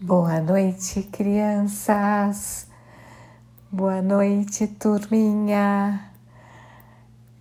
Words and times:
Boa 0.00 0.40
noite, 0.40 1.02
crianças. 1.02 2.68
Boa 3.68 4.00
noite, 4.00 4.68
turminha. 4.68 6.12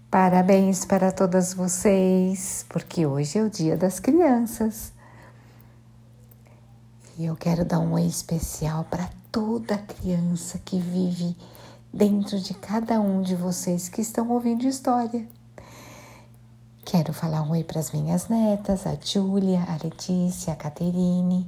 Parabéns 0.09 0.83
para 0.83 1.11
todas 1.11 1.53
vocês, 1.53 2.65
porque 2.67 3.05
hoje 3.05 3.37
é 3.37 3.43
o 3.43 3.49
Dia 3.51 3.77
das 3.77 3.99
Crianças. 3.99 4.91
E 7.15 7.25
eu 7.25 7.35
quero 7.35 7.63
dar 7.63 7.77
um 7.77 7.93
oi 7.93 8.07
especial 8.07 8.85
para 8.85 9.07
toda 9.31 9.77
criança 9.77 10.57
que 10.57 10.79
vive 10.79 11.37
dentro 11.93 12.39
de 12.39 12.55
cada 12.55 12.99
um 12.99 13.21
de 13.21 13.35
vocês 13.35 13.87
que 13.87 14.01
estão 14.01 14.31
ouvindo 14.31 14.65
história. 14.65 15.27
Quero 16.83 17.13
falar 17.13 17.43
um 17.43 17.51
oi 17.51 17.63
para 17.63 17.79
as 17.79 17.91
minhas 17.91 18.27
netas, 18.29 18.87
a 18.87 18.97
Júlia, 18.99 19.63
a 19.69 19.73
Letícia, 19.83 20.53
a 20.53 20.55
Caterine 20.55 21.45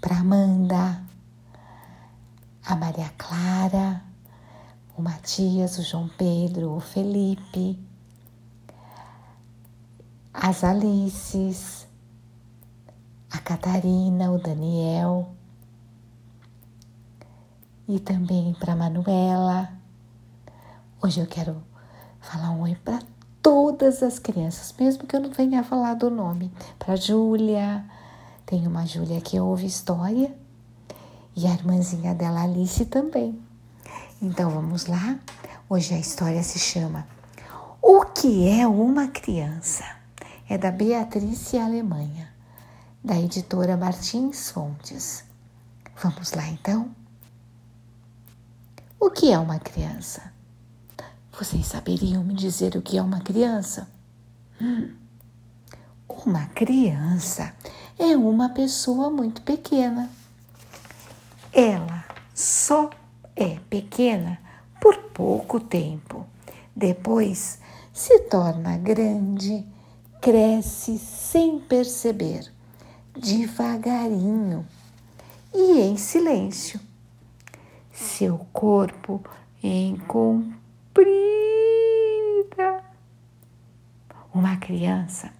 para 0.00 0.18
Amanda, 0.18 1.02
a 2.64 2.74
Maria 2.74 3.10
Clara, 3.18 4.02
o 4.96 5.02
Matias, 5.02 5.78
o 5.78 5.82
João 5.82 6.08
Pedro, 6.16 6.74
o 6.74 6.80
Felipe, 6.80 7.78
as 10.32 10.64
Alices, 10.64 11.86
a 13.30 13.38
Catarina, 13.38 14.30
o 14.30 14.38
Daniel 14.38 15.34
e 17.86 18.00
também 18.00 18.54
para 18.58 18.74
Manuela. 18.74 19.70
Hoje 21.02 21.20
eu 21.20 21.26
quero 21.26 21.62
falar 22.20 22.50
um 22.50 22.62
oi 22.62 22.74
para 22.74 23.00
todas 23.42 24.02
as 24.02 24.18
crianças, 24.18 24.74
mesmo 24.78 25.06
que 25.06 25.16
eu 25.16 25.20
não 25.20 25.30
venha 25.30 25.64
falar 25.64 25.94
do 25.94 26.10
nome, 26.10 26.50
para 26.78 26.96
Júlia, 26.96 27.84
tem 28.50 28.66
uma 28.66 28.84
Júlia 28.84 29.20
que 29.20 29.38
ouve 29.38 29.64
história 29.64 30.34
e 31.36 31.46
a 31.46 31.52
irmãzinha 31.52 32.12
dela, 32.12 32.42
Alice, 32.42 32.84
também. 32.84 33.40
Então 34.20 34.50
vamos 34.50 34.86
lá? 34.86 35.20
Hoje 35.68 35.94
a 35.94 35.98
história 36.00 36.42
se 36.42 36.58
chama 36.58 37.06
O 37.80 38.06
que 38.06 38.48
é 38.48 38.66
uma 38.66 39.06
criança? 39.06 39.84
É 40.48 40.58
da 40.58 40.72
Beatriz 40.72 41.54
Alemanha, 41.54 42.28
da 43.04 43.16
editora 43.16 43.76
Martins 43.76 44.50
Fontes. 44.50 45.22
Vamos 46.02 46.32
lá 46.32 46.48
então? 46.48 46.90
O 48.98 49.10
que 49.10 49.30
é 49.30 49.38
uma 49.38 49.60
criança? 49.60 50.32
Vocês 51.38 51.66
saberiam 51.66 52.24
me 52.24 52.34
dizer 52.34 52.74
o 52.74 52.82
que 52.82 52.98
é 52.98 53.02
uma 53.02 53.20
criança? 53.20 53.88
Hum. 54.60 54.96
Uma 56.08 56.46
criança 56.46 57.54
é 58.00 58.16
uma 58.16 58.48
pessoa 58.48 59.10
muito 59.10 59.42
pequena. 59.42 60.10
Ela 61.52 62.06
só 62.34 62.88
é 63.36 63.58
pequena 63.68 64.40
por 64.80 64.96
pouco 65.12 65.60
tempo. 65.60 66.26
Depois 66.74 67.60
se 67.92 68.20
torna 68.20 68.78
grande, 68.78 69.66
cresce 70.18 70.98
sem 70.98 71.60
perceber, 71.60 72.50
devagarinho 73.14 74.66
e 75.52 75.80
em 75.80 75.98
silêncio. 75.98 76.80
Seu 77.92 78.38
corpo 78.50 79.22
em 79.62 79.98
comprida. 79.98 80.40
Uma 84.32 84.56
criança 84.56 85.38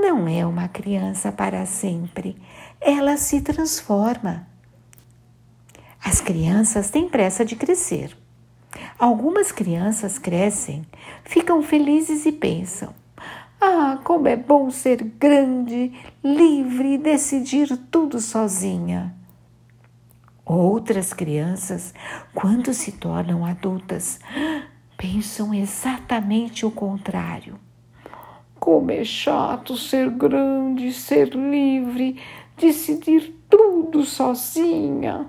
não 0.00 0.28
é 0.28 0.46
uma 0.46 0.68
criança 0.68 1.32
para 1.32 1.66
sempre, 1.66 2.36
ela 2.80 3.16
se 3.16 3.40
transforma. 3.40 4.46
As 6.02 6.20
crianças 6.20 6.90
têm 6.90 7.08
pressa 7.08 7.44
de 7.44 7.56
crescer. 7.56 8.16
Algumas 8.98 9.50
crianças 9.50 10.18
crescem, 10.18 10.84
ficam 11.24 11.62
felizes 11.62 12.26
e 12.26 12.32
pensam: 12.32 12.94
Ah, 13.60 13.98
como 14.04 14.28
é 14.28 14.36
bom 14.36 14.70
ser 14.70 15.02
grande, 15.02 15.92
livre 16.22 16.94
e 16.94 16.98
decidir 16.98 17.76
tudo 17.90 18.20
sozinha. 18.20 19.14
Outras 20.44 21.12
crianças, 21.12 21.92
quando 22.34 22.72
se 22.72 22.92
tornam 22.92 23.44
adultas, 23.44 24.18
pensam 24.96 25.52
exatamente 25.52 26.64
o 26.64 26.70
contrário. 26.70 27.58
Como 28.58 28.90
é 28.90 29.04
chato 29.04 29.76
ser 29.76 30.10
grande, 30.10 30.92
ser 30.92 31.34
livre, 31.34 32.20
decidir 32.56 33.34
tudo 33.48 34.04
sozinha. 34.04 35.26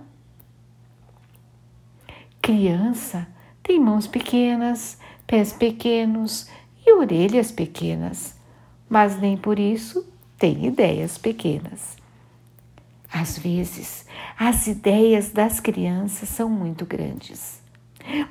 Criança 2.42 3.28
tem 3.62 3.80
mãos 3.80 4.08
pequenas, 4.08 4.98
pés 5.28 5.54
pequenos 5.54 6.50
e 6.86 6.92
orelhas 6.94 7.52
pequenas, 7.52 8.36
mas 8.90 9.20
nem 9.20 9.38
por 9.38 9.60
isso 9.60 10.08
tem 10.38 10.66
ideias 10.66 11.18
pequenas. 11.18 11.98
Às 13.12 13.38
vezes, 13.38 14.06
as 14.38 14.68
ideias 14.68 15.32
das 15.32 15.60
crianças 15.60 16.30
são 16.30 16.50
muito 16.50 16.86
grandes, 16.86 17.62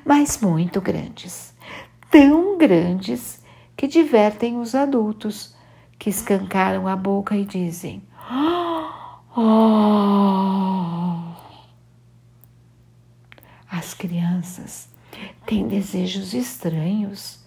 mas 0.03 0.39
muito 0.41 0.81
grandes, 0.81 1.53
tão 2.09 2.57
grandes 2.57 3.41
que 3.79 3.87
divertem 3.87 4.59
os 4.59 4.75
adultos, 4.75 5.55
que 5.97 6.09
escancaram 6.09 6.85
a 6.85 6.97
boca 6.97 7.33
e 7.37 7.45
dizem: 7.45 8.03
Oh! 9.37 9.79
As 13.71 13.93
crianças 13.93 14.89
têm 15.45 15.65
desejos 15.65 16.33
estranhos, 16.33 17.39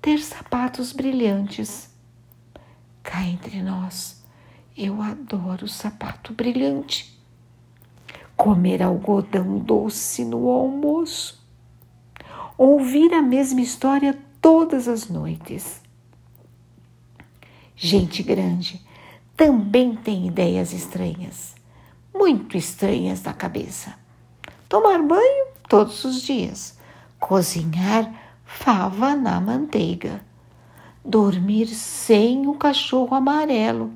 ter 0.00 0.18
sapatos 0.20 0.94
brilhantes. 0.94 1.94
Cá 3.02 3.22
entre 3.24 3.60
nós, 3.60 4.24
eu 4.74 5.02
adoro 5.02 5.68
sapato 5.68 6.32
brilhante. 6.32 7.20
Comer 8.34 8.82
algodão 8.82 9.58
doce 9.58 10.24
no 10.24 10.48
almoço. 10.48 11.46
Ouvir 12.56 13.12
a 13.12 13.20
mesma 13.20 13.60
história 13.60 14.18
todas 14.46 14.86
as 14.86 15.08
noites. 15.08 15.82
Gente 17.74 18.22
grande 18.22 18.80
também 19.36 19.96
tem 19.96 20.28
ideias 20.28 20.72
estranhas, 20.72 21.56
muito 22.14 22.56
estranhas 22.56 23.20
na 23.24 23.32
cabeça. 23.32 23.94
Tomar 24.68 25.02
banho 25.02 25.46
todos 25.68 26.04
os 26.04 26.22
dias, 26.22 26.78
cozinhar 27.18 28.38
fava 28.44 29.16
na 29.16 29.40
manteiga, 29.40 30.24
dormir 31.04 31.66
sem 31.66 32.46
o 32.46 32.54
cachorro 32.54 33.16
amarelo. 33.16 33.90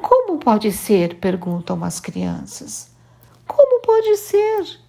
Como 0.00 0.38
pode 0.38 0.72
ser? 0.72 1.16
perguntam 1.16 1.84
as 1.84 2.00
crianças. 2.00 2.90
Como 3.46 3.82
pode 3.82 4.16
ser? 4.16 4.80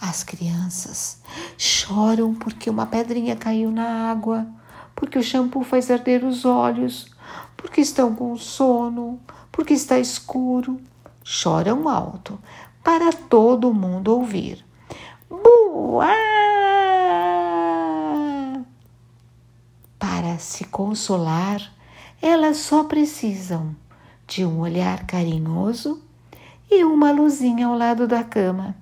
As 0.00 0.22
crianças 0.22 1.20
choram 1.56 2.34
porque 2.34 2.68
uma 2.68 2.86
pedrinha 2.86 3.34
caiu 3.34 3.70
na 3.70 4.10
água, 4.10 4.46
porque 4.94 5.18
o 5.18 5.22
shampoo 5.22 5.62
faz 5.62 5.90
arder 5.90 6.24
os 6.24 6.44
olhos, 6.44 7.10
porque 7.56 7.80
estão 7.80 8.14
com 8.14 8.36
sono, 8.36 9.18
porque 9.50 9.74
está 9.74 9.98
escuro. 9.98 10.80
Choram 11.24 11.88
alto 11.88 12.38
para 12.84 13.12
todo 13.12 13.74
mundo 13.74 14.14
ouvir. 14.14 14.64
Boa! 15.28 16.06
Para 19.98 20.38
se 20.38 20.64
consolar, 20.64 21.60
elas 22.22 22.58
só 22.58 22.84
precisam 22.84 23.74
de 24.26 24.44
um 24.44 24.60
olhar 24.60 25.04
carinhoso 25.06 26.02
e 26.70 26.84
uma 26.84 27.10
luzinha 27.10 27.66
ao 27.66 27.76
lado 27.76 28.06
da 28.06 28.22
cama. 28.22 28.76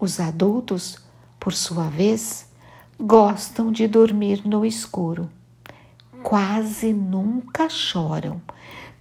Os 0.00 0.20
adultos, 0.20 0.96
por 1.40 1.52
sua 1.52 1.88
vez, 1.88 2.48
gostam 3.00 3.72
de 3.72 3.88
dormir 3.88 4.46
no 4.46 4.64
escuro. 4.64 5.28
Quase 6.22 6.92
nunca 6.92 7.68
choram, 7.68 8.40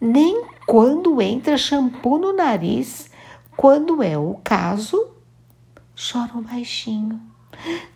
nem 0.01 0.43
quando 0.65 1.21
entra 1.21 1.55
shampoo 1.55 2.17
no 2.17 2.33
nariz, 2.33 3.11
quando 3.55 4.01
é 4.01 4.17
o 4.17 4.39
caso, 4.43 5.11
choram 5.95 6.41
baixinho, 6.41 7.21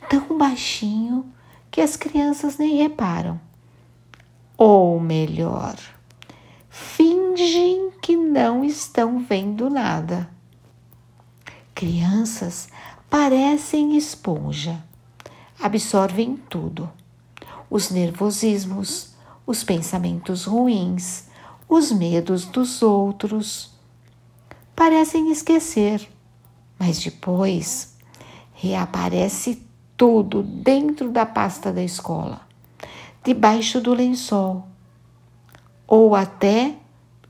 tão 0.07 0.38
baixinho 0.38 1.25
que 1.71 1.81
as 1.81 1.95
crianças 1.95 2.57
nem 2.57 2.77
reparam. 2.77 3.39
Ou 4.56 5.00
melhor, 5.00 5.75
fingem 6.69 7.92
que 8.00 8.15
não 8.15 8.63
estão 8.63 9.18
vendo 9.19 9.71
nada. 9.71 10.30
Crianças 11.81 12.69
parecem 13.10 13.98
esponja, 13.98 14.83
absorvem 15.60 16.38
tudo: 16.38 16.88
os 17.72 17.89
nervosismos, 17.89 19.16
os 19.48 19.63
pensamentos 19.63 20.45
ruins, 20.45 21.24
os 21.68 21.92
medos 21.92 22.45
dos 22.45 22.83
outros. 22.83 23.72
Parecem 24.75 25.31
esquecer, 25.31 26.07
mas 26.78 27.00
depois 27.00 27.98
reaparece 28.54 29.66
tudo 29.98 30.44
dentro 30.44 31.10
da 31.10 31.25
pasta 31.25 31.74
da 31.74 31.81
escola, 31.81 32.42
debaixo 33.24 33.81
do 33.81 33.95
lençol 33.95 34.68
ou 35.88 36.13
até 36.13 36.75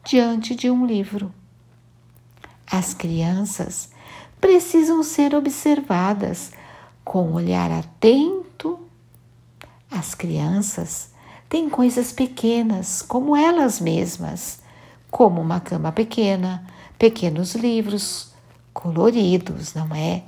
diante 0.03 0.53
de 0.53 0.69
um 0.69 0.85
livro. 0.85 1.33
As 2.69 2.93
crianças 2.93 3.90
precisam 4.41 5.01
ser 5.03 5.33
observadas 5.33 6.51
com 7.05 7.31
olhar 7.31 7.71
atento. 7.71 8.79
As 9.89 10.13
crianças 10.13 11.11
têm 11.47 11.69
coisas 11.69 12.11
pequenas, 12.11 13.01
como 13.01 13.35
elas 13.35 13.79
mesmas, 13.79 14.59
como 15.09 15.39
uma 15.39 15.59
cama 15.59 15.91
pequena, 15.91 16.65
pequenos 16.97 17.55
livros 17.55 18.33
coloridos, 18.73 19.73
não 19.73 19.95
é? 19.95 20.23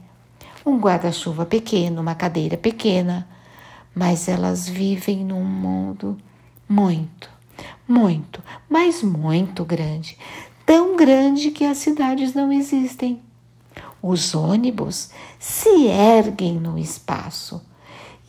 Um 0.65 0.77
guarda-chuva 0.77 1.45
pequeno, 1.45 2.01
uma 2.01 2.15
cadeira 2.15 2.55
pequena, 2.55 3.27
mas 3.93 4.27
elas 4.29 4.67
vivem 4.69 5.25
num 5.25 5.43
mundo 5.43 6.17
muito, 6.69 7.29
muito, 7.87 8.41
mas 8.69 9.03
muito 9.03 9.65
grande 9.65 10.17
tão 10.65 10.95
grande 10.95 11.51
que 11.51 11.65
as 11.65 11.77
cidades 11.77 12.33
não 12.33 12.51
existem. 12.51 13.21
Os 14.05 14.35
ônibus 14.35 15.11
se 15.39 15.87
erguem 15.87 16.59
no 16.59 16.77
espaço 16.77 17.65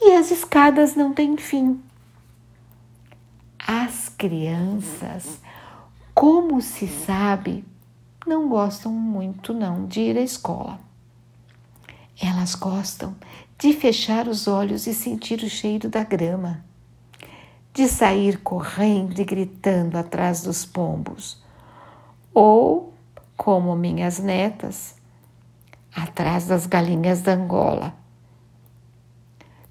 e 0.00 0.12
as 0.12 0.30
escadas 0.30 0.94
não 0.94 1.12
têm 1.12 1.36
fim. 1.36 1.82
As 3.58 4.08
crianças, 4.08 5.40
como 6.14 6.60
se 6.62 6.86
sabe, 6.86 7.64
não 8.24 8.48
gostam 8.48 8.92
muito 8.92 9.52
não 9.52 9.84
de 9.84 9.98
ir 9.98 10.16
à 10.16 10.20
escola. 10.20 10.78
Elas 12.22 12.54
gostam 12.54 13.16
de 13.58 13.72
fechar 13.72 14.28
os 14.28 14.46
olhos 14.46 14.86
e 14.86 14.94
sentir 14.94 15.40
o 15.40 15.50
cheiro 15.50 15.88
da 15.88 16.04
grama, 16.04 16.64
de 17.72 17.88
sair 17.88 18.38
correndo 18.38 19.18
e 19.18 19.24
gritando 19.24 19.96
atrás 19.96 20.40
dos 20.44 20.64
pombos, 20.64 21.42
ou, 22.32 22.94
como 23.36 23.74
minhas 23.74 24.20
netas, 24.20 25.02
atrás 25.94 26.46
das 26.46 26.66
galinhas 26.66 27.22
da 27.22 27.34
Angola, 27.34 27.94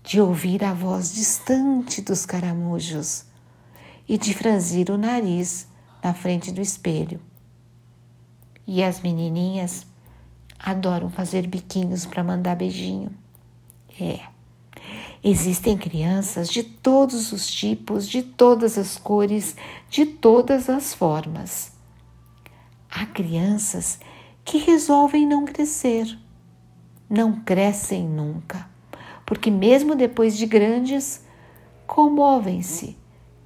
de 0.02 0.22
ouvir 0.22 0.64
a 0.64 0.74
voz 0.74 1.14
distante 1.14 2.02
dos 2.02 2.26
caramujos 2.26 3.26
e 4.08 4.18
de 4.18 4.34
franzir 4.34 4.90
o 4.90 4.98
nariz 4.98 5.68
na 6.04 6.14
frente 6.14 6.52
do 6.52 6.62
espelho. 6.62 7.20
E 8.66 8.84
as 8.84 9.02
menininhas 9.02 9.86
adoram 10.60 11.10
fazer 11.10 11.48
biquinhos 11.48 12.06
para 12.06 12.24
mandar 12.24 12.56
beijinho. 12.56 13.12
É. 14.00 14.20
Existem 15.24 15.78
crianças 15.78 16.50
de 16.50 16.64
todos 16.64 17.32
os 17.32 17.48
tipos, 17.48 18.08
de 18.08 18.22
todas 18.22 18.78
as 18.78 18.98
cores, 18.98 19.56
de 19.90 20.06
todas 20.06 20.70
as 20.70 20.94
formas. 20.94 21.72
Há 22.90 23.06
crianças 23.06 24.00
que 24.44 24.58
resolvem 24.58 25.26
não 25.26 25.46
crescer, 25.46 26.18
não 27.10 27.40
crescem 27.42 28.08
nunca, 28.08 28.70
porque 29.26 29.50
mesmo 29.50 29.96
depois 29.96 30.38
de 30.38 30.46
grandes, 30.46 31.26
comovem-se 31.88 32.98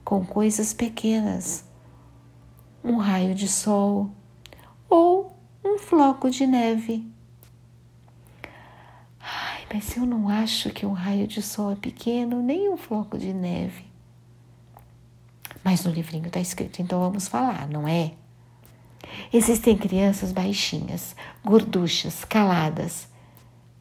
com 0.04 0.26
coisas 0.26 0.74
pequenas, 0.74 1.66
um 2.84 2.98
raio 2.98 3.36
de 3.36 3.48
sol 3.48 4.10
ou 4.90 5.38
um 5.64 5.78
floco 5.78 6.30
de 6.30 6.48
neve. 6.48 7.06
Ai, 9.20 9.68
mas 9.74 9.98
eu 9.98 10.06
não 10.06 10.30
acho 10.30 10.70
que 10.70 10.86
um 10.86 10.94
raio 10.94 11.28
de 11.28 11.42
sol 11.42 11.72
é 11.72 11.76
pequeno, 11.76 12.42
nem 12.42 12.70
um 12.70 12.78
floco 12.78 13.18
de 13.18 13.34
neve. 13.34 13.86
Mas 15.64 15.84
no 15.84 15.92
livrinho 15.92 16.28
está 16.28 16.40
escrito, 16.40 16.82
então 16.82 17.02
vamos 17.02 17.28
falar, 17.28 17.68
não 17.68 17.86
é? 17.86 18.14
Existem 19.32 19.78
crianças 19.78 20.32
baixinhas, 20.32 21.16
gorduchas, 21.44 22.24
caladas, 22.24 23.08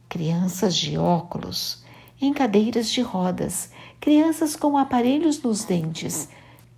crianças 0.09 0.75
de 0.75 0.97
óculos, 0.97 1.83
em 2.19 2.33
cadeiras 2.33 2.89
de 2.89 3.01
rodas, 3.01 3.71
crianças 3.99 4.55
com 4.55 4.77
aparelhos 4.77 5.41
nos 5.41 5.63
dentes, 5.63 6.27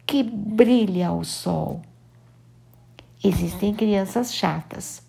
que 0.05 0.23
brilha 0.23 1.09
ao 1.09 1.23
sol. 1.23 1.81
Existem 3.23 3.73
crianças 3.73 4.33
chatas, 4.33 5.01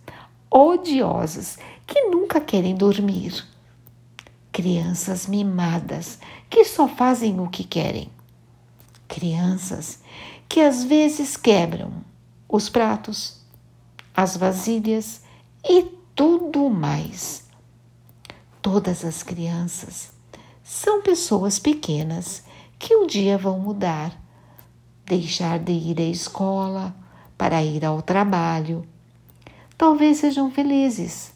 odiosas, 0.51 1.59
que 1.87 2.09
nunca 2.09 2.41
querem 2.41 2.75
dormir. 2.75 3.47
Crianças 4.53 5.27
mimadas, 5.27 6.19
que 6.49 6.65
só 6.65 6.89
fazem 6.89 7.41
o 7.41 7.49
que 7.49 7.65
querem. 7.65 8.11
Crianças 9.07 10.01
que 10.49 10.61
às 10.61 10.83
vezes 10.83 11.37
quebram 11.37 11.93
os 12.51 12.69
pratos, 12.69 13.37
as 14.15 14.37
vasilhas 14.37 15.23
e 15.69 15.83
tudo 16.15 16.69
mais. 16.69 17.49
Todas 18.61 19.05
as 19.05 19.23
crianças 19.23 20.11
são 20.63 21.01
pessoas 21.01 21.59
pequenas 21.59 22.43
que 22.79 22.95
um 22.97 23.07
dia 23.07 23.39
vão 23.39 23.59
mudar, 23.59 24.21
deixar 25.07 25.59
de 25.59 25.73
ir 25.73 25.99
à 26.01 26.05
escola 26.05 26.95
para 27.39 27.63
ir 27.63 27.85
ao 27.85 28.03
trabalho. 28.03 28.85
Talvez 29.79 30.19
sejam 30.19 30.51
felizes, 30.51 31.33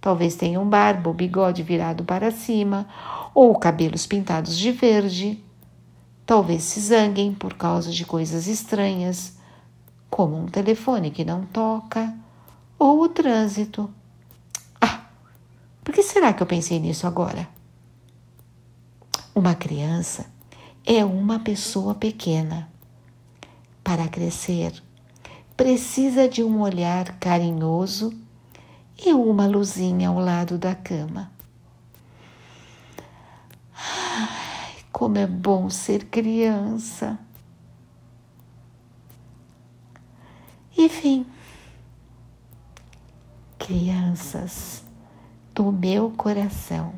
talvez 0.00 0.34
tenham 0.34 0.68
barba 0.68 1.10
ou 1.10 1.14
bigode 1.14 1.62
virado 1.62 2.04
para 2.04 2.30
cima 2.30 2.88
ou 3.34 3.54
cabelos 3.56 4.06
pintados 4.06 4.58
de 4.58 4.72
verde. 4.72 5.44
Talvez 6.26 6.62
se 6.62 6.80
zanguem 6.80 7.34
por 7.34 7.54
causa 7.54 7.90
de 7.90 8.04
coisas 8.04 8.46
estranhas 8.46 9.34
como 10.14 10.38
um 10.38 10.46
telefone 10.46 11.10
que 11.10 11.24
não 11.24 11.44
toca 11.44 12.14
ou 12.78 13.02
o 13.02 13.08
trânsito. 13.08 13.92
Ah, 14.80 15.06
por 15.82 15.92
que 15.92 16.04
será 16.04 16.32
que 16.32 16.40
eu 16.40 16.46
pensei 16.46 16.78
nisso 16.78 17.04
agora? 17.04 17.48
Uma 19.34 19.56
criança 19.56 20.26
é 20.86 21.04
uma 21.04 21.40
pessoa 21.40 21.96
pequena. 21.96 22.68
Para 23.82 24.06
crescer, 24.06 24.80
precisa 25.56 26.28
de 26.28 26.44
um 26.44 26.60
olhar 26.60 27.18
carinhoso 27.18 28.16
e 29.04 29.12
uma 29.12 29.48
luzinha 29.48 30.10
ao 30.10 30.20
lado 30.20 30.56
da 30.56 30.76
cama. 30.76 31.32
Ai, 33.76 34.76
como 34.92 35.18
é 35.18 35.26
bom 35.26 35.68
ser 35.68 36.04
criança! 36.04 37.18
Enfim, 40.76 41.24
crianças 43.56 44.82
do 45.54 45.70
meu 45.70 46.10
coração, 46.10 46.94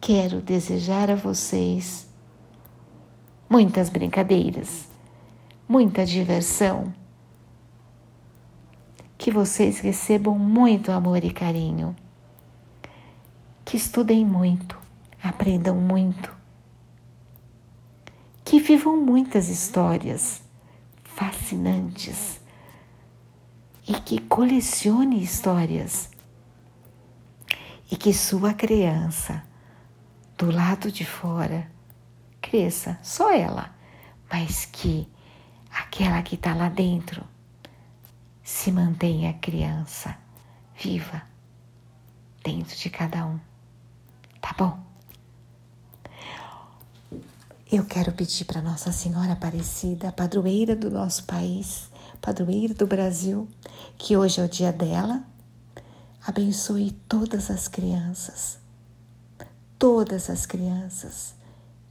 quero 0.00 0.40
desejar 0.40 1.10
a 1.10 1.14
vocês 1.14 2.08
muitas 3.48 3.90
brincadeiras, 3.90 4.88
muita 5.68 6.06
diversão, 6.06 6.94
que 9.18 9.30
vocês 9.30 9.80
recebam 9.80 10.38
muito 10.38 10.90
amor 10.90 11.22
e 11.24 11.32
carinho, 11.32 11.94
que 13.66 13.76
estudem 13.76 14.24
muito, 14.24 14.78
aprendam 15.22 15.76
muito, 15.76 16.34
que 18.42 18.58
vivam 18.60 18.96
muitas 18.96 19.50
histórias 19.50 20.40
fascinantes 21.04 22.45
e 23.88 23.94
que 23.94 24.20
colecione 24.20 25.22
histórias 25.22 26.10
e 27.90 27.96
que 27.96 28.12
sua 28.12 28.52
criança 28.52 29.44
do 30.36 30.50
lado 30.50 30.90
de 30.90 31.04
fora 31.04 31.70
cresça, 32.40 32.98
só 33.02 33.32
ela, 33.32 33.74
mas 34.30 34.64
que 34.64 35.08
aquela 35.70 36.22
que 36.22 36.34
está 36.34 36.54
lá 36.54 36.68
dentro 36.68 37.24
se 38.42 38.70
mantenha 38.70 39.34
criança 39.34 40.16
viva 40.76 41.22
dentro 42.44 42.76
de 42.76 42.90
cada 42.90 43.26
um. 43.26 43.40
Tá 44.40 44.54
bom? 44.56 44.78
Eu 47.70 47.84
quero 47.84 48.12
pedir 48.12 48.44
para 48.44 48.62
Nossa 48.62 48.92
Senhora 48.92 49.32
Aparecida, 49.32 50.12
padroeira 50.12 50.76
do 50.76 50.88
nosso 50.88 51.24
país, 51.24 51.90
padroeira 52.20 52.74
do 52.74 52.86
Brasil, 52.86 53.48
que 53.98 54.16
hoje 54.16 54.40
é 54.40 54.44
o 54.44 54.48
dia 54.48 54.72
dela, 54.72 55.24
abençoe 56.26 56.92
todas 57.08 57.50
as 57.50 57.68
crianças, 57.68 58.58
todas 59.78 60.30
as 60.30 60.46
crianças, 60.46 61.34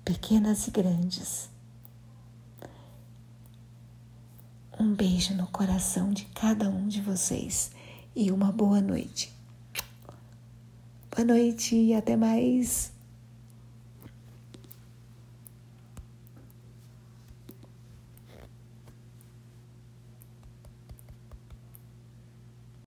pequenas 0.03 0.67
e 0.67 0.72
grandes. 0.72 1.50
Um 4.79 4.94
beijo 4.94 5.34
no 5.34 5.48
coração 5.48 6.12
de 6.12 6.25
cada 6.25 6.70
um 6.70 6.88
de 6.88 7.01
vocês 7.01 7.72
e 8.15 8.32
uma 8.32 8.51
boa 8.51 8.82
noite. 8.82 9.34
Boa 11.15 11.25
noite 11.25 11.75
e 11.75 11.94
até 11.94 12.17
mais. 12.17 12.94